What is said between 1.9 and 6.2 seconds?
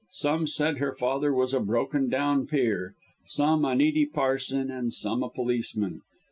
down peer; some, a needy parson, and some, a policeman!